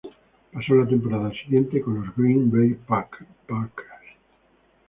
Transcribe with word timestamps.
Pasó 0.51 0.73
la 0.73 0.87
temporada 0.87 1.29
siguiente 1.31 1.79
con 1.79 2.01
los 2.03 2.15
Green 2.15 2.49
Bay 2.49 2.73
Packers. 2.87 3.29